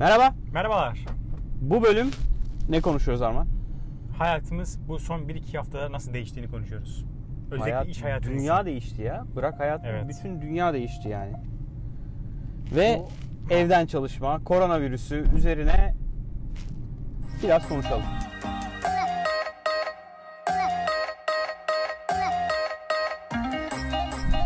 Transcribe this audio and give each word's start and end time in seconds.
Merhaba. 0.00 0.34
Merhabalar. 0.52 0.98
Bu 1.60 1.82
bölüm 1.82 2.10
ne 2.68 2.80
konuşuyoruz 2.80 3.22
Arman? 3.22 3.46
Hayatımız 4.18 4.88
bu 4.88 4.98
son 4.98 5.20
1-2 5.20 5.56
haftada 5.56 5.92
nasıl 5.92 6.14
değiştiğini 6.14 6.50
konuşuyoruz. 6.50 7.04
Özellikle 7.50 7.72
Hayat, 7.72 7.88
iş 7.88 8.02
hayatımız. 8.02 8.38
Dünya 8.38 8.64
değişti 8.66 9.02
ya. 9.02 9.24
Bırak 9.36 9.60
hayat, 9.60 9.80
Evet. 9.84 10.08
bütün 10.08 10.40
dünya 10.42 10.72
değişti 10.72 11.08
yani. 11.08 11.32
Ve 12.76 13.02
Bu- 13.48 13.54
evden 13.54 13.86
çalışma, 13.86 14.44
koronavirüsü 14.44 15.24
üzerine 15.36 15.94
biraz 17.42 17.68
konuşalım. 17.68 18.02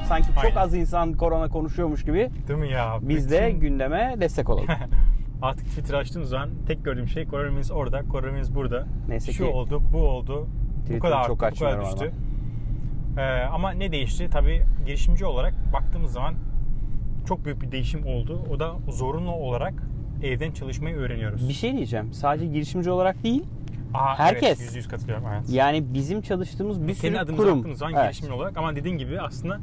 Sanki 0.08 0.28
çok 0.34 0.44
Aynen. 0.44 0.56
az 0.56 0.74
insan 0.74 1.12
korona 1.12 1.48
konuşuyormuş 1.48 2.04
gibi 2.04 2.30
Değil 2.48 2.58
mi 2.58 2.70
ya? 2.70 2.98
biz 3.02 3.30
de 3.30 3.46
Bütün- 3.48 3.60
gündeme 3.60 4.14
destek 4.20 4.50
olalım. 4.50 4.66
Artık 5.44 5.66
Twitter 5.66 5.94
açtığım 5.94 6.24
zaman 6.24 6.50
tek 6.66 6.84
gördüğüm 6.84 7.08
şey 7.08 7.26
koronavirüs 7.26 7.70
orada, 7.70 8.02
koronavirüs 8.02 8.54
burada. 8.54 8.86
Neyse 9.08 9.32
Şu 9.32 9.44
ki 9.44 9.50
oldu, 9.50 9.82
bu 9.92 9.98
oldu. 9.98 10.46
Twitter'ı 10.80 10.98
bu 10.98 11.02
kadar 11.02 11.26
çok 11.26 11.42
arttı, 11.42 11.56
bu 11.60 11.64
kadar 11.64 11.84
düştü. 11.84 12.12
Ee, 13.18 13.22
ama 13.52 13.70
ne 13.70 13.92
değişti? 13.92 14.28
Tabii 14.32 14.62
girişimci 14.86 15.26
olarak 15.26 15.54
baktığımız 15.72 16.12
zaman 16.12 16.34
çok 17.28 17.44
büyük 17.44 17.62
bir 17.62 17.72
değişim 17.72 18.06
oldu. 18.06 18.42
O 18.50 18.60
da 18.60 18.74
zorunlu 18.88 19.32
olarak 19.32 19.74
evden 20.22 20.52
çalışmayı 20.52 20.96
öğreniyoruz. 20.96 21.48
bir 21.48 21.54
şey 21.54 21.72
diyeceğim. 21.72 22.12
Sadece 22.12 22.46
girişimci 22.46 22.90
olarak 22.90 23.22
değil, 23.24 23.44
Aa, 23.94 24.18
herkes. 24.18 24.48
Evet, 24.48 24.60
yüzde 24.60 24.78
yüz 24.78 24.88
katılıyorum. 24.88 25.24
Evet. 25.34 25.44
yani 25.48 25.94
bizim 25.94 26.22
çalıştığımız 26.22 26.88
bir 26.88 26.94
Kendi 26.94 27.18
sürü 27.18 27.36
kurum. 27.36 27.56
baktığımız 27.56 27.78
zaman 27.78 27.94
Evet. 27.94 28.04
girişimci 28.04 28.32
olarak 28.32 28.56
ama 28.56 28.76
dediğin 28.76 28.98
gibi 28.98 29.20
aslında 29.20 29.58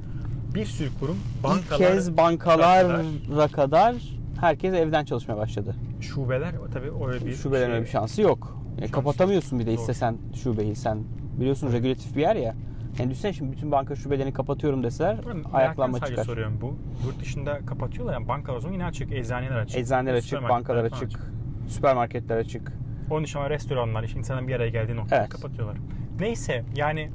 bir 0.56 0.66
sürü 0.66 0.90
kurum, 1.00 1.18
İlk 1.38 1.44
bankalar, 1.44 1.78
kez 1.78 2.18
bankalara 2.18 3.02
kadar, 3.28 3.52
kadar 3.52 4.21
herkes 4.42 4.74
evden 4.74 5.06
çalışmaya 5.06 5.38
başladı. 5.38 5.76
şubeler 6.02 6.52
tabii 6.74 6.92
öyle 7.12 7.26
bir 7.26 7.34
Şubelerin 7.34 7.66
şey. 7.66 7.74
öyle 7.74 7.86
bir 7.86 7.90
şansı 7.90 8.22
yok. 8.22 8.58
E, 8.78 8.80
Şansı 8.80 8.92
kapatamıyorsun 8.94 9.60
bir 9.60 9.66
de 9.66 9.74
istesen 9.74 10.18
şubeyi. 10.44 10.76
Sen 10.76 10.98
biliyorsun 11.40 11.72
regülatif 11.74 12.16
bir 12.16 12.22
yer 12.22 12.36
ya. 12.36 12.56
Yani 13.00 13.10
düşünsene 13.10 13.34
şimdi 13.34 13.52
bütün 13.52 13.72
banka 13.72 13.96
şubelerini 13.96 14.34
kapatıyorum 14.34 14.84
deseler 14.84 15.16
meraktan 15.26 15.52
ayaklanma 15.54 15.98
sadece 15.98 16.12
çıkar. 16.12 16.24
soruyorum 16.26 16.58
bu. 16.62 16.76
Yurt 17.06 17.20
dışında 17.22 17.60
kapatıyorlar 17.66 18.14
yani 18.14 18.28
bankalar 18.28 18.58
o 18.58 18.60
zaman 18.62 18.74
yine 18.74 18.86
açık, 18.86 19.12
eczaneler 19.12 19.56
açık. 19.56 19.78
Eczaneler 19.78 20.14
açık, 20.14 20.42
bankalar 20.50 20.90
falan 20.90 21.02
açık, 21.04 21.20
süpermarketler 21.68 22.38
açık. 22.38 22.72
Onun 23.10 23.24
dışında 23.24 23.50
restoranlar, 23.50 24.04
işte 24.04 24.20
insanın 24.20 24.48
bir 24.48 24.56
araya 24.56 24.70
geldiği 24.70 24.96
noktaları 24.96 25.22
Evet. 25.22 25.30
kapatıyorlar. 25.30 25.78
Neyse 26.20 26.64
yani 26.76 27.12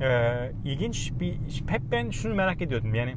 e, 0.00 0.52
ilginç 0.64 1.12
bir 1.20 1.34
hep 1.68 1.82
ben 1.92 2.10
şunu 2.10 2.34
merak 2.34 2.62
ediyordum 2.62 2.94
yani 2.94 3.14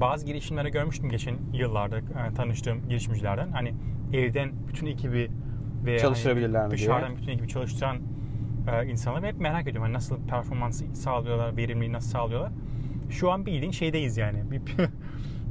bazı 0.00 0.26
girişimlere 0.26 0.68
görmüştüm 0.70 1.10
geçen 1.10 1.36
yıllarda 1.52 1.98
e, 1.98 2.34
tanıştığım 2.36 2.88
girişimcilerden 2.88 3.50
hani 3.52 3.74
evden 4.12 4.50
bütün 4.68 4.86
ekibi 4.86 5.30
ve 5.86 5.98
Çalıştırabilirler 5.98 6.60
hani 6.60 6.72
mi 6.72 6.78
diye. 6.78 6.88
dışarıdan 6.88 7.16
bütün 7.16 7.32
ekibi 7.32 7.48
çalıştıran 7.48 7.96
e, 8.72 8.86
insanları 8.86 9.26
hep 9.26 9.40
merak 9.40 9.62
ediyorum 9.62 9.82
hani 9.82 9.92
nasıl 9.92 10.26
performans 10.28 10.82
sağlıyorlar, 10.94 11.56
verimliliği 11.56 11.92
nasıl 11.92 12.10
sağlıyorlar. 12.10 12.52
Şu 13.10 13.30
an 13.30 13.46
bildiğin 13.46 13.72
şeydeyiz 13.72 14.16
yani. 14.16 14.50
Bir 14.50 14.60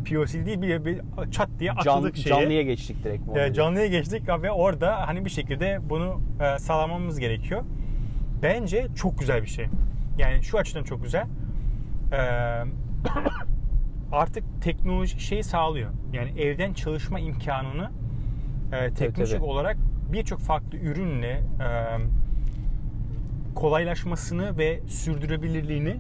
POC 0.09 0.33
değil 0.45 0.61
bir, 0.61 0.86
bir 0.86 1.02
çat 1.31 1.50
diye 1.59 1.72
Can, 1.83 1.94
atıldık 1.97 2.17
şeye. 2.17 2.30
canlıya 2.30 2.61
geçtik 2.61 3.03
direkt. 3.03 3.27
bu 3.27 3.39
E, 3.39 3.53
canlıya 3.53 3.88
geçtik 3.88 4.30
ve 4.30 4.52
orada 4.52 5.08
hani 5.08 5.25
bir 5.25 5.30
şekilde 5.30 5.80
bunu 5.89 6.22
e, 6.42 6.59
sağlamamız 6.59 7.20
gerekiyor. 7.20 7.64
Bence 8.44 8.88
çok 8.95 9.20
güzel 9.20 9.42
bir 9.42 9.47
şey. 9.47 9.66
Yani 10.17 10.44
şu 10.44 10.58
açıdan 10.58 10.83
çok 10.83 11.03
güzel. 11.03 11.27
E, 12.11 12.20
artık 14.11 14.43
teknoloji 14.61 15.19
şeyi 15.19 15.43
sağlıyor. 15.43 15.89
Yani 16.13 16.41
evden 16.41 16.73
çalışma 16.73 17.19
imkanını 17.19 17.91
e, 18.71 18.93
teknolojik 18.93 19.38
tabii. 19.38 19.45
olarak 19.45 19.77
birçok 20.13 20.39
farklı 20.39 20.77
ürünle 20.77 21.29
e, 21.29 21.67
kolaylaşmasını 23.55 24.57
ve 24.57 24.80
sürdürülebilirliğini 24.87 25.95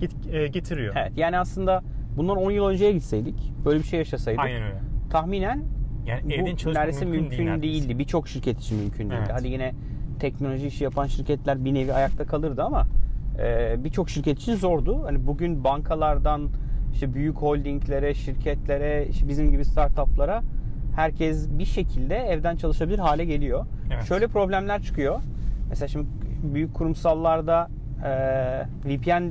get- 0.00 0.36
e, 0.36 0.48
getiriyor. 0.48 0.94
Evet, 0.98 1.12
yani 1.16 1.38
aslında 1.38 1.82
bundan 2.16 2.36
10 2.36 2.50
yıl 2.50 2.66
önceye 2.66 2.92
gitseydik, 2.92 3.52
böyle 3.64 3.78
bir 3.78 3.84
şey 3.84 3.98
yaşasaydık 3.98 4.40
Aynen 4.40 4.62
öyle. 4.62 4.80
tahminen 5.10 5.64
Yani 6.06 6.34
evden 6.34 6.56
çalışmak 6.56 6.74
neredeyse 6.84 7.04
mümkün, 7.04 7.44
mümkün, 7.44 7.62
değil. 7.62 7.82
değildi. 7.82 7.98
Birçok 7.98 8.28
şirket 8.28 8.60
için 8.60 8.78
mümkün 8.78 9.10
değildi. 9.10 9.18
Evet. 9.18 9.32
Hadi 9.32 9.48
yine 9.48 9.74
teknoloji 10.20 10.66
işi 10.66 10.84
yapan 10.84 11.06
şirketler 11.06 11.64
bir 11.64 11.74
nevi 11.74 11.92
ayakta 11.92 12.26
kalırdı 12.26 12.62
ama 12.62 12.86
e, 13.38 13.76
birçok 13.84 14.10
şirket 14.10 14.38
için 14.38 14.54
zordu. 14.54 15.04
Hani 15.04 15.26
bugün 15.26 15.64
bankalardan 15.64 16.48
işte 16.96 17.14
büyük 17.14 17.36
holdinglere, 17.36 18.14
şirketlere, 18.14 19.06
işte 19.10 19.28
bizim 19.28 19.50
gibi 19.50 19.64
startuplara 19.64 20.42
herkes 20.94 21.48
bir 21.50 21.64
şekilde 21.64 22.16
evden 22.16 22.56
çalışabilir 22.56 22.98
hale 22.98 23.24
geliyor. 23.24 23.66
Evet. 23.94 24.04
Şöyle 24.04 24.26
problemler 24.26 24.82
çıkıyor. 24.82 25.20
Mesela 25.68 25.88
şimdi 25.88 26.06
büyük 26.54 26.74
kurumsallarda 26.74 27.68
e, 28.04 28.10
VPN 28.84 29.30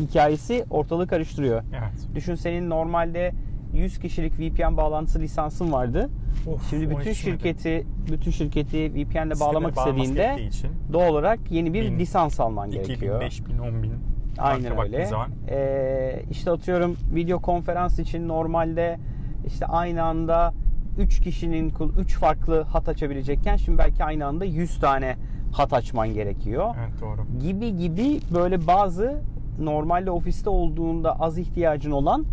hikayesi 0.00 0.64
ortalığı 0.70 1.06
karıştırıyor. 1.06 1.62
Evet. 1.72 2.14
Düşün 2.14 2.34
senin 2.34 2.70
normalde 2.70 3.32
100 3.74 3.98
kişilik 3.98 4.40
VPN 4.40 4.76
bağlantısı 4.76 5.20
lisansın 5.20 5.72
vardı. 5.72 6.10
Of, 6.46 6.70
Şimdi 6.70 6.90
bütün 6.98 7.12
şirketi 7.12 7.86
bütün 8.12 8.30
şirketi 8.30 8.94
VPN'le 8.94 9.40
bağlamak 9.40 9.76
istediğinde 9.76 10.36
için 10.46 10.70
doğal 10.92 11.08
olarak 11.08 11.38
yeni 11.50 11.74
bir 11.74 11.84
Bin, 11.84 11.98
lisans 11.98 12.40
alman 12.40 12.68
2000, 12.68 12.86
gerekiyor. 12.86 13.20
5000, 13.20 13.58
10000 13.58 14.13
Aynen 14.38 14.76
baktığın 14.76 14.92
öyle. 14.92 15.06
Zaman. 15.06 15.30
Ee, 15.50 16.22
işte 16.30 16.50
atıyorum 16.50 16.96
video 17.14 17.42
konferans 17.42 17.98
için 17.98 18.28
normalde 18.28 18.98
işte 19.46 19.66
aynı 19.66 20.02
anda 20.02 20.54
3 20.98 21.20
kişinin 21.20 21.72
3 21.98 22.18
farklı 22.18 22.62
hat 22.62 22.88
açabilecekken 22.88 23.56
şimdi 23.56 23.78
belki 23.78 24.04
aynı 24.04 24.26
anda 24.26 24.44
100 24.44 24.80
tane 24.80 25.16
hat 25.52 25.72
açman 25.72 26.08
gerekiyor. 26.08 26.74
Evet 26.78 27.00
doğru. 27.00 27.26
Gibi 27.40 27.76
gibi 27.76 28.20
böyle 28.34 28.66
bazı 28.66 29.22
normalde 29.60 30.10
ofiste 30.10 30.50
olduğunda 30.50 31.20
az 31.20 31.38
ihtiyacın 31.38 31.90
olan 31.90 32.24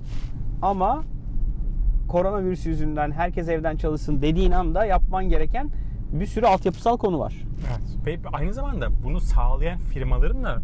ama 0.61 1.03
koronavirüs 2.07 2.65
yüzünden 2.65 3.11
herkes 3.11 3.49
evden 3.49 3.77
çalışsın 3.77 4.21
dediğin 4.21 4.51
anda 4.51 4.85
yapman 4.85 5.29
gereken 5.29 5.69
bir 6.11 6.25
sürü 6.25 6.45
altyapısal 6.45 6.97
konu 6.97 7.19
var. 7.19 7.33
Evet. 7.69 8.05
Ve 8.05 8.29
aynı 8.33 8.53
zamanda 8.53 8.87
bunu 9.03 9.19
sağlayan 9.19 9.79
firmaların 9.79 10.43
da 10.43 10.61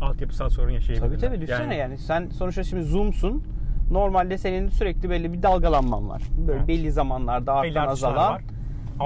altyapısal 0.00 0.48
sorun 0.48 0.70
yaşayabilirler. 0.70 1.18
Tabii 1.20 1.20
tabii 1.20 1.40
düşünsene 1.40 1.76
yani. 1.76 1.98
sen 1.98 2.28
sonuçta 2.28 2.64
şimdi 2.64 2.82
Zoom'sun. 2.82 3.44
Normalde 3.90 4.38
senin 4.38 4.68
sürekli 4.68 5.10
belli 5.10 5.32
bir 5.32 5.42
dalgalanman 5.42 6.08
var. 6.08 6.22
Böyle 6.46 6.58
Evet. 6.58 6.68
belli 6.68 6.92
zamanlarda 6.92 7.54
artan 7.54 7.86
azalan 7.86 8.40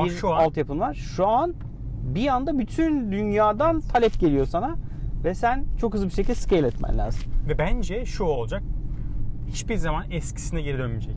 bir 0.04 0.10
şu 0.10 0.34
an 0.34 0.44
altyapın 0.44 0.80
var. 0.80 0.94
Şu 0.94 1.26
an 1.26 1.54
bir 2.14 2.28
anda 2.28 2.58
bütün 2.58 3.12
dünyadan 3.12 3.80
talep 3.80 4.20
geliyor 4.20 4.46
sana 4.46 4.76
ve 5.24 5.34
sen 5.34 5.64
çok 5.80 5.94
hızlı 5.94 6.06
bir 6.06 6.12
şekilde 6.12 6.34
scale 6.34 6.66
etmen 6.66 6.98
lazım. 6.98 7.22
ve 7.48 7.58
bence 7.58 8.04
şu 8.06 8.24
olacak. 8.24 8.62
Hiçbir 9.48 9.76
zaman 9.76 10.10
eskisine 10.10 10.62
geri 10.62 10.78
dönmeyecek. 10.78 11.16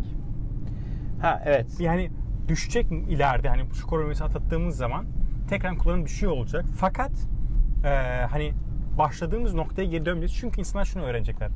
Ha 1.22 1.42
evet. 1.46 1.80
Yani 1.80 2.10
düşecek 2.48 2.92
mi 2.92 3.04
ileride 3.10 3.50
hani 3.50 3.62
şu 3.74 3.88
koronavirüsü 3.88 4.24
atlattığımız 4.24 4.78
zaman 4.78 5.06
tekrar 5.50 5.78
kullanım 5.78 6.06
düşüyor 6.06 6.32
olacak. 6.32 6.66
Fakat 6.78 7.12
e, 7.86 7.90
hani 8.30 8.54
başladığımız 8.98 9.54
noktaya 9.54 9.86
geri 9.86 10.06
dönmeyeceğiz. 10.06 10.42
Çünkü 10.42 10.60
insanlar 10.60 10.86
şunu 10.86 11.04
öğrenecekler. 11.04 11.50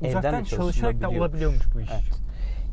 Evden 0.00 0.08
Uzaktan 0.08 0.40
de 0.40 0.44
çalışarak 0.44 1.00
da 1.00 1.10
olabiliyormuş 1.10 1.74
bu 1.74 1.80
iş. 1.80 1.90
Evet. 1.92 2.20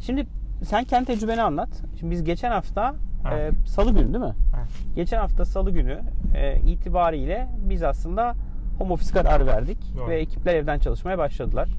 Şimdi 0.01 0.27
sen 0.63 0.83
kendi 0.83 1.05
tecrübeni 1.05 1.41
anlat. 1.41 1.69
Şimdi 1.99 2.11
biz 2.11 2.23
geçen 2.23 2.51
hafta 2.51 2.95
Evet. 3.33 3.53
e, 3.53 3.67
salı 3.67 3.91
günü 3.91 4.13
değil 4.13 4.25
mi? 4.25 4.35
Evet. 4.57 4.95
Geçen 4.95 5.17
hafta 5.19 5.45
salı 5.45 5.71
günü 5.71 5.99
e, 6.35 6.59
itibariyle 6.59 7.47
biz 7.69 7.83
aslında 7.83 8.35
home 8.77 8.93
office 8.93 9.11
kararı 9.11 9.47
verdik 9.47 9.77
Doğru. 9.97 10.09
ve 10.09 10.19
ekipler 10.19 10.55
evden 10.55 10.79
çalışmaya 10.79 11.17
başladılar. 11.17 11.69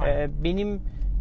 Aynen. 0.00 0.16
E, 0.20 0.44
benim 0.44 0.80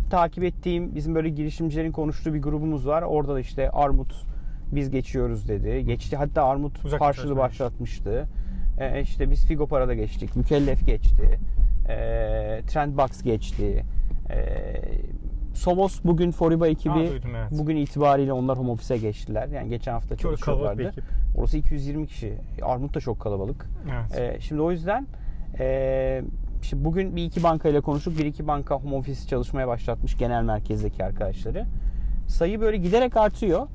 takip 0.09 0.44
ettiğim 0.44 0.96
bizim 0.96 1.16
böyle 1.16 1.29
girişimcilerin 1.29 1.91
konuştuğu 1.91 2.34
bir 2.34 2.41
grubumuz 2.41 2.88
var. 2.88 3.02
Orada 3.02 3.35
da 3.35 3.40
işte 3.40 3.69
Armut 3.69 4.13
biz 4.72 4.90
geçiyoruz 4.90 5.47
dedi. 5.47 5.85
Geçti 5.85 6.17
hatta 6.17 6.43
Armut 6.43 6.85
Uzaktan 6.85 7.08
karşılığı 7.08 7.38
başlatmıştı. 7.38 8.28
E, 8.80 9.02
işte 9.02 9.32
biz 9.32 9.46
Figo 9.46 9.68
Para'da 9.68 9.94
geçtik. 9.94 10.36
Mükellef 10.36 10.86
geçti. 10.86 11.40
E, 11.90 11.96
Trendbox 12.68 13.24
geçti. 13.24 13.86
E, 14.30 14.36
Somos 15.54 16.00
bugün 16.04 16.32
Foriba 16.32 16.68
ekibi 16.68 16.94
Aa, 16.94 17.08
duydum, 17.08 17.36
evet. 17.36 17.52
bugün 17.52 17.76
itibariyle 17.76 18.34
onlar 18.34 18.58
home 18.58 18.72
office'e 18.72 18.98
geçtiler. 18.98 19.48
Yani 19.48 19.70
geçen 19.70 19.92
hafta 19.92 20.16
Çok 20.16 20.32
çalışıyorlardı. 20.32 20.94
Orası 21.38 21.58
220 21.58 22.08
kişi. 22.08 22.34
Armut 22.62 22.96
da 22.96 23.00
çok 23.00 23.20
kalabalık. 23.20 23.66
Evet. 23.92 24.20
Ee, 24.20 24.42
şimdi 24.42 24.62
o 24.62 24.72
yüzden 24.72 25.08
e, 25.60 26.22
işte 26.62 26.86
bugün 26.86 27.16
bir 27.16 27.24
iki 27.24 27.44
bankayla 27.44 27.82
konuştuk. 27.82 28.18
Bir 28.18 28.26
iki 28.26 28.48
banka 28.48 28.76
home 28.76 28.96
office 28.96 29.28
çalışmaya 29.28 29.68
başlatmış 29.68 30.18
genel 30.18 30.44
merkezdeki 30.44 31.04
arkadaşları. 31.06 31.66
Sayı 32.28 32.62
böyle 32.62 32.78
giderek 32.78 33.18
artıyor. 33.18 33.68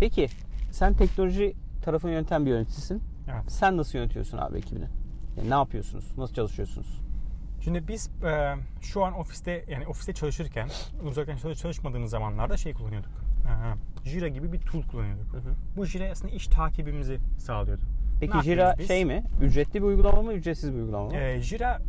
Peki 0.00 0.28
sen 0.70 0.94
teknoloji 0.94 1.54
tarafını 1.84 2.10
yöneten 2.10 2.46
bir 2.46 2.50
yöneticisin. 2.50 3.02
Evet. 3.32 3.52
Sen 3.52 3.76
nasıl 3.76 3.98
yönetiyorsun 3.98 4.38
abi 4.38 4.58
ekibini? 4.58 4.84
Yani 5.36 5.50
ne 5.50 5.54
yapıyorsunuz? 5.54 6.18
Nasıl 6.18 6.34
çalışıyorsunuz? 6.34 7.00
Şimdi 7.60 7.88
biz 7.88 8.10
e, 8.24 8.54
şu 8.80 9.04
an 9.04 9.12
ofiste 9.18 9.64
yani 9.68 9.86
ofiste 9.86 10.12
çalışırken 10.12 10.68
uzaktan 11.08 11.36
çalış- 11.36 11.58
çalışmadığımız 11.58 12.10
zamanlarda 12.10 12.56
şey 12.56 12.72
kullanıyorduk. 12.72 13.10
e, 14.04 14.08
Jira 14.08 14.28
gibi 14.28 14.52
bir 14.52 14.60
tool 14.60 14.82
kullanıyorduk. 14.82 15.32
Hı 15.32 15.36
hı. 15.36 15.54
Bu 15.76 15.86
Jira 15.86 16.04
aslında 16.10 16.32
iş 16.34 16.46
takibimizi 16.46 17.18
sağlıyordu. 17.38 17.82
Peki 18.20 18.38
Jira 18.42 18.74
biz? 18.78 18.88
şey 18.88 19.04
mi? 19.04 19.24
Ücretli 19.42 19.74
bir 19.74 19.86
uygulama 19.86 20.22
mı, 20.22 20.32
ücretsiz 20.32 20.72
bir 20.74 20.78
uygulama 20.78 21.08
mı? 21.08 21.16
Ee, 21.16 21.40
Jira 21.40 21.82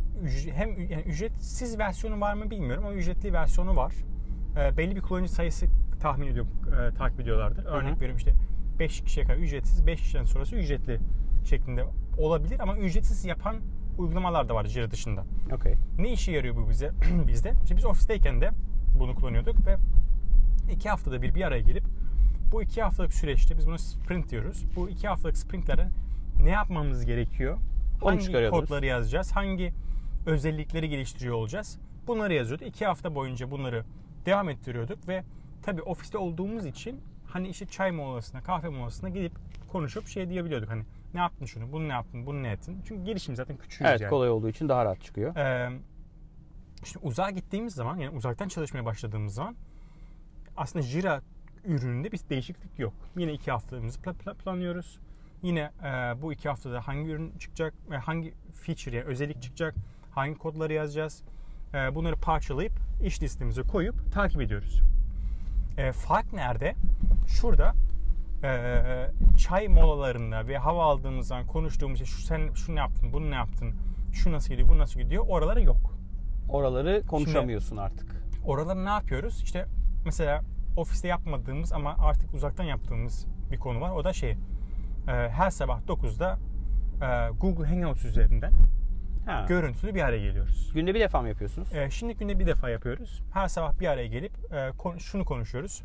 hem 0.54 0.68
yani 0.80 1.02
ücretsiz 1.02 1.78
versiyonu 1.78 2.20
var 2.20 2.34
mı 2.34 2.50
bilmiyorum 2.50 2.84
ama 2.86 2.94
ücretli 2.94 3.32
versiyonu 3.32 3.76
var. 3.76 3.92
Ee, 4.56 4.76
belli 4.76 4.96
bir 4.96 5.00
kullanıcı 5.00 5.32
sayısı 5.32 5.66
tahmin 6.00 6.26
ediyor, 6.26 6.46
e, 6.90 6.94
takip 6.94 7.20
ediyorlardır. 7.20 7.64
Örnek 7.64 7.94
veriyorum 7.96 8.16
işte 8.16 8.34
5 8.78 9.00
kişiye 9.00 9.26
kadar 9.26 9.38
ücretsiz, 9.38 9.86
5 9.86 10.00
kişiden 10.00 10.24
sonrası 10.24 10.56
ücretli 10.56 10.98
şeklinde 11.44 11.84
olabilir 12.18 12.60
ama 12.60 12.76
ücretsiz 12.76 13.24
yapan 13.24 13.56
uygulamalar 13.98 14.48
da 14.48 14.54
var 14.54 14.64
Jira 14.64 14.90
dışında. 14.90 15.24
Okey. 15.52 15.74
Ne 15.98 16.12
işe 16.12 16.32
yarıyor 16.32 16.56
bu 16.56 16.70
bize 16.70 16.90
bizde? 17.28 17.54
İşte 17.62 17.76
biz 17.76 17.84
ofisteyken 17.84 18.40
de 18.40 18.50
bunu 18.98 19.14
kullanıyorduk 19.14 19.66
ve 19.66 19.76
iki 20.72 20.88
haftada 20.88 21.22
bir 21.22 21.34
bir 21.34 21.42
araya 21.42 21.60
gelip 21.60 21.84
bu 22.52 22.62
iki 22.62 22.82
haftalık 22.82 23.12
süreçte 23.12 23.56
biz 23.58 23.66
bunu 23.66 23.78
sprint 23.78 24.30
diyoruz. 24.30 24.64
Bu 24.76 24.88
iki 24.88 25.08
haftalık 25.08 25.36
sprintlere 25.36 25.88
ne 26.42 26.50
yapmamız 26.50 27.04
gerekiyor? 27.04 27.58
Onu 28.02 28.10
Hangi 28.10 28.50
kodları 28.50 28.86
yazacağız? 28.86 29.32
Hangi 29.32 29.72
özellikleri 30.26 30.88
geliştiriyor 30.88 31.34
olacağız? 31.34 31.78
Bunları 32.06 32.34
yazıyorduk. 32.34 32.66
İki 32.66 32.86
hafta 32.86 33.14
boyunca 33.14 33.50
bunları 33.50 33.84
devam 34.26 34.48
ettiriyorduk 34.48 35.08
ve 35.08 35.24
tabii 35.62 35.82
ofiste 35.82 36.18
olduğumuz 36.18 36.66
için 36.66 37.00
hani 37.30 37.48
işte 37.48 37.66
çay 37.66 37.90
molasına, 37.90 38.42
kahve 38.42 38.68
molasına 38.68 39.08
gidip 39.08 39.32
konuşup 39.68 40.08
şey 40.08 40.28
diyebiliyorduk. 40.28 40.70
Hani 40.70 40.82
ne 41.14 41.20
yaptın 41.20 41.46
şunu, 41.46 41.72
bunu 41.72 41.88
ne 41.88 41.92
yaptın, 41.92 42.26
bunu 42.26 42.42
ne 42.42 42.50
ettin? 42.50 42.82
Çünkü 42.88 43.04
gelişim 43.04 43.36
zaten 43.36 43.56
küçüğüz 43.56 43.86
Evet 43.88 44.00
yani. 44.00 44.10
kolay 44.10 44.30
olduğu 44.30 44.48
için 44.48 44.68
daha 44.68 44.84
rahat 44.84 45.02
çıkıyor. 45.02 45.36
Ee, 45.36 45.70
şimdi 46.84 47.06
uzağa 47.06 47.30
gittiğimiz 47.30 47.74
zaman 47.74 47.96
yani 47.96 48.16
uzaktan 48.16 48.48
çalışmaya 48.48 48.84
başladığımız 48.84 49.34
zaman 49.34 49.56
aslında 50.56 50.82
Jira 50.82 51.22
ürününde 51.64 52.12
bir 52.12 52.20
değişiklik 52.30 52.78
yok. 52.78 52.92
Yine 53.16 53.32
iki 53.32 53.50
haftalığımızı 53.50 54.00
pla- 54.00 54.14
pla- 54.14 54.34
planlıyoruz. 54.34 54.98
Yine 55.42 55.70
e, 55.84 56.22
bu 56.22 56.32
iki 56.32 56.48
haftada 56.48 56.80
hangi 56.80 57.10
ürün 57.10 57.32
çıkacak 57.38 57.74
ve 57.90 57.98
hangi 57.98 58.34
feature 58.54 58.96
yani 58.96 59.06
özellik 59.06 59.42
çıkacak, 59.42 59.74
hangi 60.10 60.34
kodları 60.38 60.72
yazacağız. 60.72 61.22
E, 61.74 61.94
bunları 61.94 62.16
parçalayıp 62.16 62.72
iş 63.04 63.22
listemize 63.22 63.62
koyup 63.62 64.12
takip 64.12 64.40
ediyoruz. 64.40 64.80
E, 65.78 65.92
fark 65.92 66.32
nerede? 66.32 66.74
Şurada 67.26 67.72
e, 68.44 68.50
çay 69.38 69.68
molalarında 69.68 70.46
ve 70.48 70.58
hava 70.58 70.84
aldığımız 70.84 71.26
zaman 71.26 71.46
konuştuğumuz 71.46 71.98
şey, 71.98 72.06
şu 72.06 72.22
sen 72.22 72.52
şunu 72.54 72.78
yaptın, 72.78 73.12
bunu 73.12 73.30
ne 73.30 73.34
yaptın, 73.34 73.74
şu 74.12 74.32
nasıl 74.32 74.50
gidiyor, 74.50 74.68
bu 74.68 74.78
nasıl 74.78 75.00
gidiyor 75.00 75.24
oraları 75.28 75.62
yok. 75.62 75.94
Oraları 76.48 77.02
konuşamıyorsun 77.06 77.76
artık. 77.76 78.24
Oraları 78.44 78.84
ne 78.84 78.88
yapıyoruz? 78.88 79.42
İşte 79.42 79.66
mesela 80.04 80.42
ofiste 80.76 81.08
yapmadığımız 81.08 81.72
ama 81.72 81.96
artık 81.98 82.34
uzaktan 82.34 82.64
yaptığımız 82.64 83.26
bir 83.52 83.58
konu 83.58 83.80
var. 83.80 83.90
O 83.90 84.04
da 84.04 84.12
şey 84.12 84.30
e, 84.30 84.36
her 85.08 85.50
sabah 85.50 85.80
9'da 85.80 86.38
e, 87.02 87.30
Google 87.40 87.66
Hangouts 87.68 88.04
üzerinden 88.04 88.52
Ha. 89.26 89.44
görüntülü 89.48 89.94
bir 89.94 90.02
araya 90.02 90.18
geliyoruz. 90.18 90.70
Günde 90.74 90.94
bir 90.94 91.00
defa 91.00 91.22
mı 91.22 91.28
yapıyorsunuz? 91.28 91.74
E, 91.74 91.90
şimdi 91.90 92.14
günde 92.16 92.38
bir 92.38 92.46
defa 92.46 92.70
yapıyoruz. 92.70 93.22
Her 93.32 93.48
sabah 93.48 93.80
bir 93.80 93.86
araya 93.86 94.06
gelip 94.06 94.32
e, 94.52 94.70
kon- 94.78 94.98
şunu 94.98 95.24
konuşuyoruz. 95.24 95.82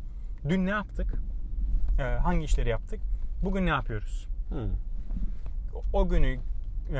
Dün 0.49 0.65
ne 0.65 0.69
yaptık? 0.69 1.13
E, 1.99 2.03
hangi 2.03 2.45
işleri 2.45 2.69
yaptık? 2.69 2.99
Bugün 3.43 3.65
ne 3.65 3.69
yapıyoruz? 3.69 4.27
Hı. 4.49 4.69
o 5.93 6.09
günü 6.09 6.39
e, 6.93 6.99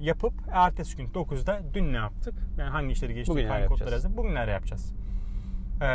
yapıp 0.00 0.32
ertesi 0.52 0.96
gün 0.96 1.08
9'da 1.08 1.60
dün 1.74 1.92
ne 1.92 1.96
yaptık? 1.96 2.34
Yani 2.58 2.70
hangi 2.70 2.92
işleri 2.92 3.14
geçtik, 3.14 3.34
Bugün 3.34 3.48
hangi 3.48 3.66
kodları 3.66 3.90
yazdık, 3.90 4.16
bugün 4.16 4.30
neler 4.30 4.48
yapacağız? 4.48 4.94
E, 5.80 5.88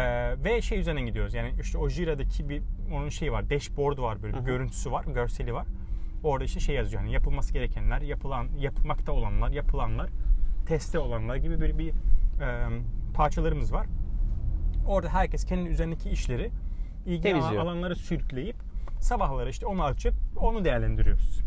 ve 0.43 0.61
şey 0.61 0.79
üzerinden 0.79 1.05
gidiyoruz. 1.05 1.33
Yani 1.33 1.53
işte 1.61 1.77
o 1.77 1.89
Jira'daki 1.89 2.49
bir 2.49 2.61
onun 2.93 3.09
şeyi 3.09 3.31
var, 3.31 3.49
dashboard'u 3.49 4.03
var 4.03 4.23
böyle 4.23 4.37
bir 4.37 4.41
görüntüsü 4.41 4.91
var, 4.91 5.05
görseli 5.05 5.53
var. 5.53 5.65
Orada 6.23 6.43
işte 6.43 6.59
şey 6.59 6.75
yazıyor. 6.75 7.01
Hani 7.01 7.13
yapılması 7.13 7.53
gerekenler, 7.53 8.01
yapılan, 8.01 8.47
yapılmakta 8.59 9.11
olanlar, 9.11 9.49
yapılanlar, 9.49 10.09
teste 10.67 10.99
olanlar 10.99 11.35
gibi 11.35 11.61
bir, 11.61 11.77
bir 11.77 11.89
e, 11.89 12.67
parçalarımız 13.13 13.73
var. 13.73 13.87
Orada 14.87 15.09
herkes 15.09 15.45
kendi 15.45 15.69
üzerindeki 15.69 16.09
işleri 16.09 16.51
ilgili 17.05 17.21
Temizliyor. 17.21 17.63
alanları 17.63 17.95
sürükleyip 17.95 18.55
sabahları 18.99 19.49
işte 19.49 19.65
onu 19.65 19.83
açıp 19.83 20.13
onu 20.37 20.65
değerlendiriyoruz. 20.65 21.41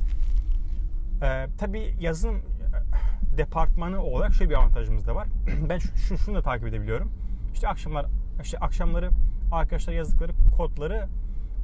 Ee, 1.22 1.46
tabii 1.58 1.94
yazılım 2.00 2.37
e, 2.37 3.38
departmanı 3.38 4.02
olarak 4.02 4.34
şöyle 4.34 4.50
bir 4.50 4.54
avantajımız 4.54 5.06
da 5.06 5.14
var. 5.14 5.28
ben 5.69 5.78
şu, 5.78 5.96
şu- 5.99 6.19
şunu 6.19 6.34
da 6.34 6.43
takip 6.43 6.66
edebiliyorum. 6.69 7.12
İşte 7.54 7.69
akşamlar 7.69 8.06
işte 8.43 8.58
akşamları 8.58 9.10
arkadaşlar 9.52 9.93
yazdıkları 9.93 10.32
kodları 10.56 11.08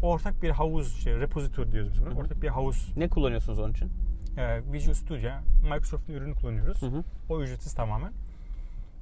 ortak 0.02 0.42
bir 0.42 0.50
havuz 0.50 0.96
işte 0.96 1.20
repository 1.20 1.72
diyoruz 1.72 1.92
biz 1.92 2.00
buna. 2.02 2.10
Hı 2.10 2.14
hı. 2.14 2.18
Ortak 2.18 2.42
bir 2.42 2.48
havuz 2.48 2.92
Ne 2.96 3.08
kullanıyorsunuz 3.08 3.58
onun 3.58 3.72
için? 3.72 3.90
e, 4.36 4.72
Visual 4.72 4.94
Studio 4.94 5.30
Microsoft'un 5.62 6.12
ürünü 6.14 6.34
kullanıyoruz. 6.34 6.82
Hı 6.82 6.86
hı. 6.86 7.04
O 7.28 7.40
ücretsiz 7.42 7.74
tamamen. 7.74 8.08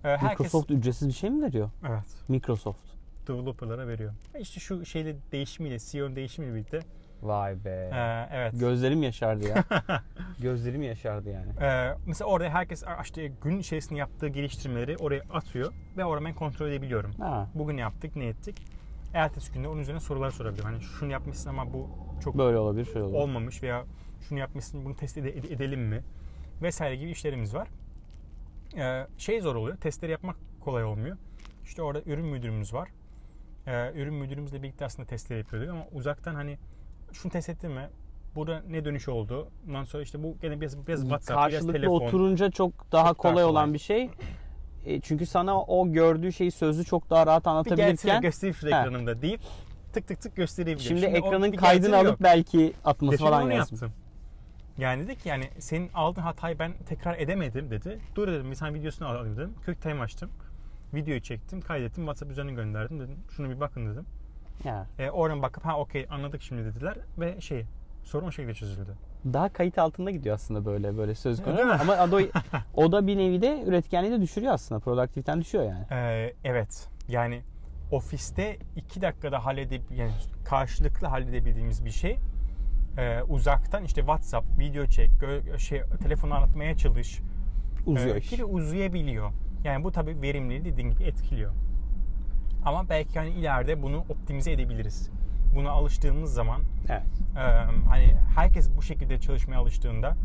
E, 0.05 0.09
herkes 0.09 0.31
Microsoft 0.39 0.71
ücretsiz 0.71 1.09
bir 1.09 1.13
şey 1.13 1.31
mi 1.31 1.43
veriyor? 1.47 1.71
evet 1.89 2.05
Microsoft. 2.29 2.81
Developerlara 3.29 3.89
veriyor. 3.89 4.13
İşte 4.39 4.61
şu 4.61 4.85
şeyle 4.85 5.17
değişimiyle, 5.33 5.79
CEO'nun 5.79 6.17
değişimiyle 6.17 6.55
birlikte 6.55 6.81
Vay 7.23 7.65
be. 7.65 7.91
e, 7.95 8.29
evet. 8.37 8.53
Gözlerim 8.61 9.03
yaşardı 9.03 9.49
ya. 9.49 9.65
Gözlerim 10.41 10.83
yaşardı 10.83 11.31
yani. 11.31 11.53
Ee, 11.61 11.95
mesela 12.07 12.29
orada 12.31 12.49
herkes 12.49 12.85
işte 13.05 13.33
gün 13.43 13.59
içerisinde 13.59 13.99
yaptığı 13.99 14.29
geliştirmeleri 14.29 14.97
oraya 14.97 15.23
atıyor 15.33 15.73
ve 15.97 16.05
orada 16.05 16.25
ben 16.25 16.35
kontrol 16.35 16.69
edebiliyorum. 16.69 17.13
Ha, 17.13 17.49
Bugün 17.55 17.77
yaptık, 17.77 18.17
ne 18.17 18.27
ettik. 18.27 18.63
Ertesi 19.15 19.53
günde 19.53 19.69
onun 19.69 19.81
üzerine 19.81 20.01
sorular 20.01 20.31
sorabilirim. 20.31 20.65
Hani 20.65 20.81
şunu 20.81 21.13
yapmışsın 21.13 21.51
ama 21.51 21.73
bu 21.73 21.89
çok 22.25 22.39
böyle 22.39 22.59
olabilir, 22.59 22.85
şöyle 22.85 23.01
olabilir. 23.01 23.19
olmamış 23.21 23.63
veya 23.63 23.85
şunu 24.29 24.39
yapmışsın 24.39 24.85
bunu 24.85 24.97
test 24.97 25.19
ede- 25.19 25.55
edelim 25.55 25.81
mi? 25.81 26.03
Vesaire 26.63 26.97
gibi 26.97 27.11
işlerimiz 27.11 27.55
var. 27.55 27.69
Ee, 28.77 29.07
şey 29.19 29.41
zor 29.41 29.55
oluyor. 29.55 29.77
Testleri 29.77 30.13
yapmak 30.13 30.37
kolay 30.61 30.85
olmuyor. 30.85 31.17
İşte 31.65 31.83
orada 31.83 32.03
ürün 32.07 32.27
müdürümüz 32.27 32.75
var. 32.75 32.89
Ee, 33.67 33.93
ürün 33.95 34.15
müdürümüzle 34.15 34.63
birlikte 34.63 34.85
aslında 34.85 35.09
testleri 35.09 35.39
yapıyorduk 35.39 35.71
ama 35.71 35.87
uzaktan 35.93 36.35
hani 36.35 36.59
şunu 37.13 37.33
test 37.33 37.49
ettin 37.49 37.71
mi? 37.71 37.89
Burada 38.35 38.63
ne 38.69 38.85
dönüş 38.85 39.09
oldu? 39.09 39.49
Ondan 39.69 39.85
sonra 39.85 40.03
işte 40.03 40.23
bu 40.23 40.37
gene 40.43 40.61
biraz, 40.61 40.87
biraz 40.87 41.01
WhatsApp, 41.01 41.39
biraz 41.39 41.53
Karşılıklı 41.53 41.73
telefon. 41.73 41.95
oturunca 41.95 42.51
çok 42.51 42.73
daha 42.73 42.85
Çok 42.85 42.93
daha 42.93 43.15
kolay 43.15 43.33
kolay. 43.35 43.45
olan 43.45 43.75
bir 43.75 43.79
şey. 43.79 44.11
E, 44.87 45.01
çünkü 45.01 45.27
sana 45.27 45.61
o 45.63 45.93
gördüğü 45.93 46.33
şeyi 46.33 46.51
sözlü 46.51 46.85
çok 46.85 47.11
daha 47.11 47.27
rahat 47.27 47.45
bir 47.45 47.51
gelsene 47.51 47.57
anlatabilirken 47.57 48.21
göstereyim 48.21 48.55
şu 48.55 48.67
ekranımda 48.67 49.23
deyip 49.23 49.41
tık 49.93 50.09
tık 50.09 50.21
tık 50.21 50.37
gösterebiliyor. 50.37 50.81
şimdi, 51.01 51.07
o 51.07 51.11
ekranın 51.11 51.53
kaydını 51.53 51.97
alıp 51.97 52.07
yok. 52.07 52.23
belki 52.23 52.73
atması 52.85 53.11
Geçen 53.17 53.27
falan 53.27 53.51
lazım. 53.51 53.79
yaptım. 53.83 53.93
Yani 54.79 55.03
dedi 55.05 55.17
ki 55.17 55.29
yani 55.29 55.51
senin 55.59 55.91
aldığın 55.95 56.23
hatayı 56.23 56.59
ben 56.59 56.73
tekrar 56.89 57.19
edemedim 57.19 57.71
dedi. 57.71 57.99
Dur 58.15 58.29
dedim 58.29 58.51
bir 58.51 58.57
tane 58.57 58.75
videosunu 58.79 59.09
alayım 59.09 59.37
dedim. 59.37 59.55
QuickTime 59.65 60.01
açtım. 60.03 60.31
Videoyu 60.95 61.21
çektim, 61.21 61.61
kaydettim, 61.61 62.05
WhatsApp 62.05 62.33
üzerinden 62.33 62.57
gönderdim 62.57 63.01
dedim. 63.01 63.19
Şunu 63.31 63.51
bir 63.51 63.61
bakın 63.61 63.87
dedim. 63.93 64.05
Ya. 64.65 64.87
E, 64.99 65.11
oradan 65.11 65.43
bakıp 65.43 65.65
ha 65.65 65.79
okey 65.81 66.07
anladık 66.11 66.43
şimdi 66.43 66.65
dediler 66.65 66.97
ve 67.19 67.41
şey 67.41 67.65
sorun 68.05 68.27
o 68.27 68.31
şekilde 68.33 68.55
çözüldü. 68.55 68.95
Daha 69.33 69.49
kayıt 69.53 69.79
altında 69.79 70.11
gidiyor 70.11 70.35
aslında 70.35 70.65
böyle 70.65 70.97
böyle 70.97 71.15
söz 71.15 71.43
konu. 71.43 71.57
Değil 71.57 71.69
mi? 71.69 71.73
Ama 71.81 71.93
o 72.05 72.13
da, 72.13 72.21
o 72.75 72.93
da 72.93 73.07
bir 73.07 73.17
nevi 73.19 73.43
de 73.43 73.63
üretkenliği 73.63 74.13
de 74.13 74.21
düşürüyor 74.21 74.53
aslında. 74.53 74.81
Produktiviten 74.81 75.41
düşüyor 75.41 75.65
yani. 75.65 75.87
Ee, 75.91 76.35
evet 76.45 76.89
yani 77.09 77.43
ofiste 77.93 78.59
iki 78.77 79.03
dakikada 79.03 79.45
halledip 79.45 79.83
yani 79.97 80.13
karşılıklı 80.45 81.07
halledebildiğimiz 81.07 81.85
bir 81.85 81.91
şey 81.91 82.19
e, 82.99 83.23
uzaktan 83.23 83.85
işte 83.85 84.01
WhatsApp, 84.01 84.59
video 84.59 84.87
çek, 84.87 85.11
gö- 85.11 85.59
şey 85.59 85.83
telefonu 86.03 86.35
anlatmaya 86.35 86.77
çalış 86.77 87.21
Uzuyor 87.87 88.17
e, 88.17 88.19
iş. 88.19 88.41
uzayabiliyor. 88.49 89.31
Yani 89.67 89.85
bu 89.85 89.93
tabii 89.93 90.23
verimliliği 90.23 90.65
dediğin 90.65 90.91
gibi 90.91 91.05
etkiliyor. 91.05 91.53
Ama 92.65 92.89
belki 92.89 93.19
hani 93.19 93.31
ileride 93.31 93.83
bunu 93.83 93.99
optimize 93.99 94.53
edebiliriz. 94.53 95.11
Buna 95.55 95.71
alıştığımız 95.71 96.35
zaman 96.35 96.61
Evet. 96.89 97.03
e, 97.37 97.41
hani 97.89 98.15
herkes 98.37 98.71
bu 98.77 98.83
şekilde 98.83 99.21
çalışmaya 99.21 99.57
alıştığında 99.57 100.17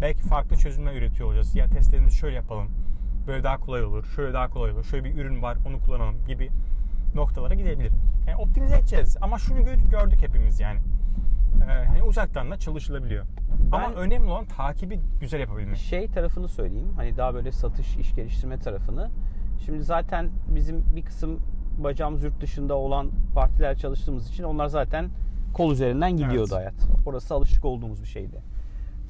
belki 0.00 0.22
farklı 0.22 0.56
çözümler 0.56 0.94
üretiyor 0.94 1.28
olacağız. 1.28 1.54
Ya 1.54 1.66
testlerimizi 1.66 2.16
şöyle 2.16 2.36
yapalım. 2.36 2.68
Böyle 3.26 3.44
daha 3.44 3.56
kolay 3.56 3.84
olur. 3.84 4.04
Şöyle 4.16 4.32
daha 4.34 4.48
kolay 4.48 4.70
olur. 4.70 4.84
Şöyle 4.84 5.04
bir 5.04 5.14
ürün 5.14 5.42
var 5.42 5.58
onu 5.66 5.80
kullanalım 5.80 6.24
gibi 6.26 6.50
noktalara 7.14 7.54
gidebilir. 7.54 7.92
Yani 8.28 8.36
optimize 8.36 8.76
edeceğiz. 8.76 9.16
Ama 9.20 9.38
şunu 9.38 9.64
gör- 9.64 9.74
gördük 9.90 10.22
hepimiz 10.22 10.60
yani. 10.60 10.80
E, 11.70 11.84
hani 11.86 12.02
uzaktan 12.02 12.50
da 12.50 12.56
çalışılabiliyor. 12.58 13.24
Ama 13.72 13.86
Ben- 13.88 13.94
önemli 13.94 14.30
olan 14.30 14.44
takibi 14.44 15.00
güzel 15.20 15.40
yapabilmek. 15.40 15.76
şey 15.76 16.06
tarafını 16.08 16.48
söyleyeyim. 16.48 16.88
Hani 16.96 17.16
daha 17.16 17.34
böyle 17.34 17.52
satış, 17.52 17.96
iş 17.96 18.14
geliştirme 18.14 18.58
tarafını. 18.58 19.10
Şimdi 19.64 19.82
zaten 19.84 20.28
bizim 20.54 20.84
bir 20.96 21.02
kısım 21.02 21.40
bacağımız 21.84 22.24
yurt 22.24 22.40
dışında 22.40 22.74
olan 22.74 23.10
partiler 23.34 23.76
çalıştığımız 23.76 24.28
için 24.30 24.44
onlar 24.44 24.66
zaten 24.66 25.08
kol 25.54 25.72
üzerinden 25.72 26.10
gidiyordu 26.12 26.38
Evet. 26.40 26.52
hayat. 26.52 27.06
Orası 27.06 27.34
alışık 27.34 27.64
olduğumuz 27.64 28.02
bir 28.02 28.08
şeydi. 28.08 28.36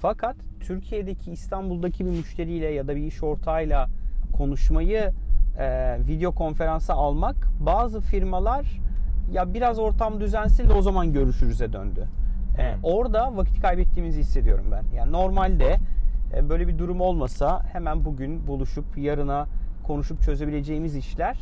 Fakat 0.00 0.36
Türkiye'deki 0.60 1.32
İstanbul'daki 1.32 2.06
bir 2.06 2.10
müşteriyle 2.10 2.66
ya 2.66 2.88
da 2.88 2.96
bir 2.96 3.02
iş 3.02 3.22
ortağıyla 3.22 3.86
konuşmayı 4.32 5.10
e, 5.58 5.96
video 6.08 6.32
konferansa 6.32 6.94
almak 6.94 7.36
bazı 7.60 8.00
firmalar 8.00 8.80
ya 9.32 9.54
biraz 9.54 9.78
ortam 9.78 10.20
düzensin 10.20 10.68
de 10.68 10.72
o 10.72 10.82
zaman 10.82 11.12
görüşürüze 11.12 11.72
döndü. 11.72 12.08
E, 12.58 12.74
orada 12.82 13.36
vakit 13.36 13.62
kaybettiğimizi 13.62 14.20
hissediyorum 14.20 14.64
ben. 14.72 14.96
Yani 14.96 15.12
normalde 15.12 15.76
e, 16.36 16.48
böyle 16.48 16.68
bir 16.68 16.78
durum 16.78 17.00
olmasa 17.00 17.62
hemen 17.72 18.04
bugün 18.04 18.46
buluşup 18.46 18.98
yarına 18.98 19.46
konuşup 19.86 20.22
çözebileceğimiz 20.22 20.96
işler 20.96 21.38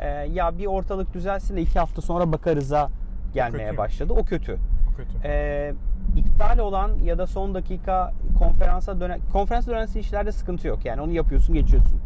e, 0.00 0.08
ya 0.08 0.58
bir 0.58 0.66
ortalık 0.66 1.14
düzelsin 1.14 1.56
de 1.56 1.62
iki 1.62 1.78
hafta 1.78 2.02
sonra 2.02 2.32
bakarıza 2.32 2.90
gelmeye 3.34 3.66
kötü. 3.66 3.78
başladı. 3.78 4.12
O 4.12 4.24
kötü. 4.24 4.58
O 4.92 4.96
kötü. 4.96 5.28
E, 5.28 5.72
iptal 6.16 6.58
olan 6.58 6.90
ya 7.04 7.18
da 7.18 7.26
son 7.26 7.54
dakika 7.54 8.12
konferansa 8.38 9.00
dönen 9.00 9.20
konferans 9.32 9.66
dönen 9.66 9.86
işlerde 9.86 10.32
sıkıntı 10.32 10.68
yok. 10.68 10.84
Yani 10.84 11.00
onu 11.00 11.12
yapıyorsun 11.12 11.54
geçiyorsun. 11.54 12.00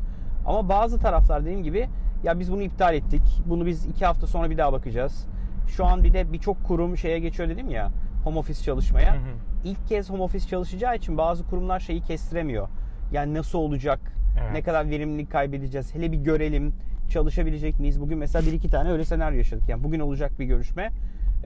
Ama 0.47 0.69
bazı 0.69 0.99
taraflar 0.99 1.43
dediğim 1.43 1.63
gibi 1.63 1.89
ya 2.25 2.41
biz 2.41 2.53
bunu 2.53 2.63
iptal 2.63 2.95
ettik. 2.95 3.23
Bunu 3.47 3.67
biz 3.67 3.87
iki 3.87 4.07
hafta 4.07 4.27
sonra 4.27 4.51
bir 4.51 4.59
daha 4.59 4.73
bakacağız. 4.73 5.27
Şu 5.69 5.87
an 5.87 6.05
bir 6.05 6.13
de 6.13 6.33
birçok 6.33 6.65
kurum 6.65 6.97
şeye 6.97 7.19
geçiyor 7.19 7.49
dedim 7.49 7.71
ya 7.71 7.91
home 8.25 8.39
office 8.39 8.63
çalışmaya. 8.63 9.13
Hı 9.15 9.17
hı. 9.19 9.21
İlk 9.65 9.89
kez 9.89 10.11
home 10.11 10.23
office 10.23 10.49
çalışacağı 10.49 10.97
için 10.97 11.19
bazı 11.19 11.45
kurumlar 11.45 11.81
şeyi 11.81 12.01
kestiremiyor. 12.01 12.69
Yani 13.13 13.35
nasıl 13.35 13.59
olacak? 13.59 14.01
Evet. 14.41 14.53
Ne 14.53 14.63
kadar 14.63 14.91
verimlilik 14.91 15.31
kaybedeceğiz? 15.33 15.95
Hele 15.95 16.13
bir 16.13 16.17
görelim. 16.17 16.73
Çalışabilecek 17.11 17.81
miyiz? 17.81 18.01
Bugün 18.01 18.19
mesela 18.19 18.47
bir 18.47 18.53
iki 18.53 18.69
tane 18.69 18.91
öyle 18.91 19.05
senaryo 19.05 19.39
yaşadık. 19.39 19.69
Yani 19.69 19.85
bugün 19.85 20.01
olacak 20.01 20.41
bir 20.41 20.45
görüşme. 20.45 20.91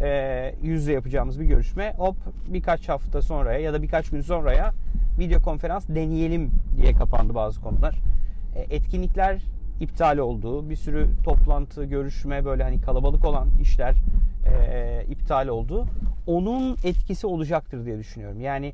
e, 0.00 0.54
Yüz 0.62 0.80
yüze 0.80 0.92
yapacağımız 0.92 1.40
bir 1.40 1.45
görüşme. 1.45 1.95
Hop 1.97 2.16
birkaç 2.49 2.88
hafta 2.88 3.23
sonraya 3.23 3.59
ya 3.59 3.73
da 3.73 3.83
birkaç 3.83 4.11
gün 4.11 4.21
sonraya 4.21 4.73
video 5.18 5.42
konferans 5.42 5.88
deneyelim 5.88 6.50
diye 6.76 6.92
kapandı 6.92 7.35
bazı 7.35 7.61
konular. 7.61 7.95
E, 8.56 8.61
Etkinlikler 8.76 9.42
iptal 9.80 10.18
oldu. 10.18 10.71
Bir 10.71 10.76
sürü 10.76 11.09
toplantı, 11.25 11.85
görüşme 11.85 12.45
böyle 12.45 12.62
hani 12.62 12.80
kalabalık 12.80 13.25
olan 13.25 13.49
işler 13.62 13.95
e, 14.47 15.04
iptal 15.11 15.49
oldu. 15.49 15.87
Onun 16.26 16.76
etkisi 16.85 17.26
olacaktır 17.26 17.85
diye 17.87 17.99
düşünüyorum. 17.99 18.40
Yani 18.40 18.73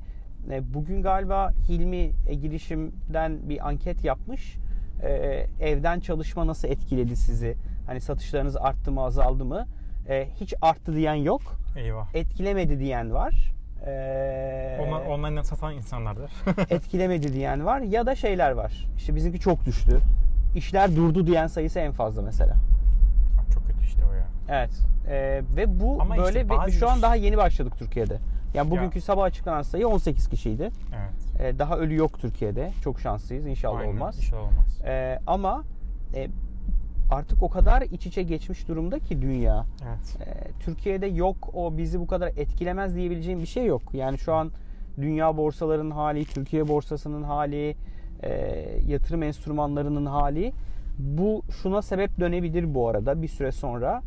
e, 0.51 0.75
bugün 0.75 1.03
galiba 1.03 1.51
Hilmi 1.69 2.11
e, 2.29 2.35
girişimden 2.35 3.49
bir 3.49 3.69
anket 3.69 4.05
yapmış. 4.05 4.57
E, 5.03 5.09
evden 5.61 6.01
çalışma 6.01 6.47
nasıl 6.47 6.69
etkiledi 6.69 7.17
sizi? 7.17 7.57
Hani 7.87 8.01
satışlarınız 8.01 8.57
arttı 8.57 8.93
mı, 8.93 9.01
azaldı 9.01 9.45
mı? 9.45 9.67
E, 10.09 10.29
hiç 10.41 10.55
arttı 10.63 10.97
diyen 10.97 11.15
yok. 11.15 11.43
Eyvah. 11.77 12.15
Etkilemedi 12.15 12.79
diyen 12.79 13.13
var. 13.15 13.53
E, 13.87 14.79
Onlar 14.81 15.07
online'dan 15.07 15.43
satan 15.43 15.75
insanlardır. 15.75 16.33
etkilemedi 16.71 17.33
diyen 17.33 17.65
var 17.65 17.81
ya 17.81 18.07
da 18.07 18.15
şeyler 18.15 18.51
var. 18.51 18.87
İşte 18.97 19.15
bizimki 19.15 19.41
çok 19.41 19.65
düştü. 19.67 19.99
İşler 20.55 20.97
durdu 20.97 21.27
diyen 21.27 21.47
sayısı 21.47 21.79
en 21.79 21.93
fazla 21.93 22.23
mesela. 22.23 22.55
Çok 23.55 23.67
kötü 23.67 23.85
işte 23.85 24.03
o 24.11 24.15
ya. 24.15 24.27
Evet. 24.49 24.71
Ee, 25.09 25.43
ve 25.57 25.81
bu 25.81 25.99
Ama 26.01 26.17
işte 26.17 26.25
böyle 26.27 26.45
bir- 26.45 26.49
bazı 26.51 26.73
şu 26.73 26.91
an 26.91 27.03
daha 27.03 27.15
yeni 27.17 27.37
başladık 27.37 27.73
Türkiye'de. 27.79 28.19
Yani 28.55 28.71
bugünkü 28.71 28.99
Ya. 28.99 29.03
sabah 29.03 29.23
açıklanan 29.25 29.63
sayı 29.63 29.89
18 29.89 30.29
kişiydi. 30.29 30.71
Evet. 30.97 31.41
Ee, 31.55 31.59
daha 31.59 31.77
ölü 31.79 31.97
yok 31.97 32.19
Türkiye'de. 32.21 32.71
Çok 32.85 33.01
şanslıyız. 33.01 33.47
İnşallah 33.47 33.81
Aynen, 33.81 33.93
olmaz. 33.93 34.17
İnşallah 34.19 34.43
olmaz. 34.43 34.81
Ee, 34.85 35.19
ama 35.27 35.63
e, 36.15 36.29
artık 37.11 37.43
o 37.43 37.49
kadar 37.49 37.83
iç 37.83 38.07
içe 38.07 38.23
geçmiş 38.23 38.69
durumda 38.69 38.99
ki 38.99 39.23
dünya. 39.23 39.65
Evet. 39.89 40.17
Ee, 40.27 40.51
Türkiye'de 40.61 41.07
yok 41.07 41.51
o 41.55 41.77
bizi 41.77 42.01
bu 42.01 42.07
kadar 42.07 42.29
etkilemez 42.29 42.95
diyebileceğim 42.97 43.41
bir 43.41 43.47
şey 43.47 43.67
yok. 43.67 43.83
Yani 43.93 44.19
şu 44.19 44.35
an 44.35 44.51
dünya 45.01 45.37
borsalarının 45.37 45.91
hali, 45.91 46.25
Türkiye 46.25 46.69
borsasının 46.69 47.23
hali, 47.23 47.77
e, 48.23 48.31
yatırım 48.87 49.23
enstrümanlarının 49.23 50.07
hali 50.07 50.53
bu 50.99 51.43
şuna 51.63 51.83
sebep 51.83 52.21
dönebilir 52.21 52.75
bu 52.75 52.89
arada 52.89 53.23
bir 53.23 53.29
süre 53.29 53.53
sonra 53.53 54.03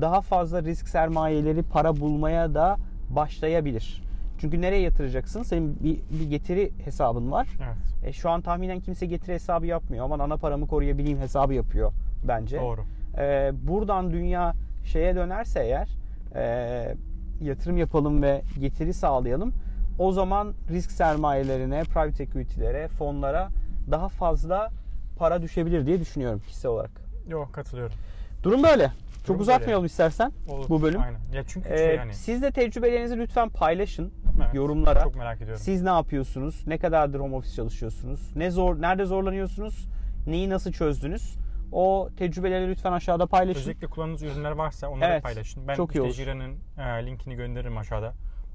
daha 0.00 0.20
fazla 0.20 0.62
risk 0.62 0.88
sermayeleri 0.88 1.62
para 1.62 1.96
bulmaya 1.96 2.54
da 2.54 2.76
başlayabilir. 3.10 4.02
Çünkü 4.38 4.60
nereye 4.60 4.80
yatıracaksın? 4.80 5.42
Senin 5.42 5.78
bir, 5.84 5.98
bir 6.20 6.30
getiri 6.30 6.72
hesabın 6.84 7.30
var. 7.30 7.48
Evet. 7.58 8.06
E, 8.08 8.12
şu 8.12 8.30
an 8.30 8.40
tahminen 8.40 8.80
kimse 8.80 9.06
getiri 9.06 9.34
hesabı 9.34 9.66
yapmıyor. 9.66 10.04
Aman 10.04 10.18
ana 10.18 10.36
paramı 10.36 10.66
koruyabileyim 10.66 11.18
hesabı 11.18 11.54
yapıyor 11.54 11.92
bence. 12.28 12.60
Doğru. 12.60 12.80
Ee, 13.18 13.52
buradan 13.62 14.12
dünya 14.12 14.54
şeye 14.84 15.16
dönerse 15.16 15.60
eğer 15.60 15.88
e, 16.34 16.94
yatırım 17.40 17.76
yapalım 17.76 18.22
ve 18.22 18.42
getiri 18.60 18.94
sağlayalım. 18.94 19.52
O 19.98 20.12
zaman 20.12 20.52
risk 20.70 20.90
sermayelerine, 20.90 21.82
private 21.84 22.22
equity'lere, 22.22 22.88
fonlara 22.88 23.48
daha 23.90 24.08
fazla 24.08 24.70
para 25.18 25.42
düşebilir 25.42 25.86
diye 25.86 26.00
düşünüyorum 26.00 26.42
kişisel 26.46 26.70
olarak. 26.70 26.90
Yok 27.28 27.52
katılıyorum. 27.52 27.96
Durum 28.42 28.62
böyle. 28.62 28.92
Çok 29.16 29.26
Durum 29.28 29.40
uzatmayalım 29.40 29.82
böyle. 29.82 29.90
istersen 29.90 30.32
Olur. 30.48 30.68
bu 30.68 30.82
bölüm. 30.82 31.00
Aynen. 31.00 31.18
Ya 31.32 31.42
çünkü 31.46 31.68
Ee, 31.68 31.76
şey 31.78 31.96
yani. 31.96 32.14
Siz 32.14 32.42
de 32.42 32.50
tecrübelerinizi 32.50 33.18
lütfen 33.18 33.48
paylaşın 33.48 34.12
Evet, 34.42 34.54
yorumlara. 34.54 35.02
Çok 35.02 35.16
merak 35.16 35.36
ediyorum. 35.40 35.62
Siz 35.64 35.82
ne 35.82 35.88
yapıyorsunuz? 35.88 36.66
Ne 36.66 36.78
kadardır 36.78 37.20
home 37.20 37.36
office 37.36 37.54
çalışıyorsunuz? 37.54 38.36
Ne 38.36 38.50
zor, 38.50 38.80
nerede 38.80 39.04
zorlanıyorsunuz? 39.04 39.88
Neyi 40.26 40.50
nasıl 40.50 40.72
çözdünüz? 40.72 41.36
O 41.72 42.08
tecrübeleri 42.16 42.68
lütfen 42.68 42.92
aşağıda 42.92 43.26
paylaşın. 43.26 43.60
Özellikle 43.60 43.86
kullandığınız 43.86 44.22
ürünler 44.22 44.50
varsa 44.50 44.88
onları 44.88 45.12
Evet, 45.12 45.22
paylaşın. 45.22 45.68
Ben 45.68 45.74
çok 45.74 45.94
iyi 45.94 46.08
işte. 46.08 46.22
Jira'nın 46.24 46.56
e, 46.78 47.06
linkini 47.06 47.34
gönderirim 47.34 47.78
aşağıda. 47.78 48.12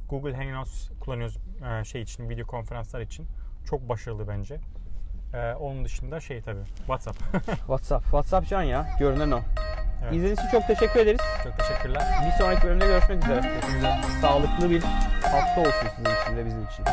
Google 0.09 0.35
Hangouts 0.35 0.89
kullanıyoruz 0.99 1.37
e, 1.81 1.83
şey 1.83 2.01
için, 2.01 2.29
video 2.29 2.47
konferanslar 2.47 3.01
için. 3.01 3.25
Çok 3.65 3.89
başarılı 3.89 4.27
bence. 4.27 4.59
E, 5.35 5.55
onun 5.55 5.85
dışında 5.85 6.19
şey 6.19 6.41
tabii 6.41 6.63
WhatsApp. 6.77 7.17
WhatsApp. 7.45 8.03
WhatsApp 8.03 8.49
can 8.49 8.61
ya. 8.61 8.87
Görünen 8.99 9.31
o. 9.31 9.39
Evet. 10.03 10.13
İzlediğiniz 10.13 10.39
için 10.39 10.49
çok 10.49 10.67
teşekkür 10.67 10.99
ederiz. 10.99 11.21
Çok 11.43 11.57
teşekkürler. 11.57 12.03
Bir 12.25 12.31
sonraki 12.31 12.63
bölümde 12.67 12.85
görüşmek 12.85 13.23
üzere. 13.23 13.41
Sağlıklı 14.21 14.69
bir 14.69 14.83
hafta 15.31 15.61
olsun 15.61 15.87
sizin 15.95 16.09
için 16.21 16.37
de 16.37 16.45
bizim 16.45 16.63
için. 16.63 16.83